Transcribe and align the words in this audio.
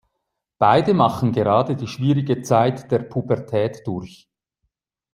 Beide 0.57 0.95
machen 0.95 1.31
gerade 1.31 1.75
die 1.75 1.85
schwierige 1.85 2.41
Zeit 2.41 2.91
der 2.91 2.97
Pubertät 3.03 3.85
durch. 3.85 4.27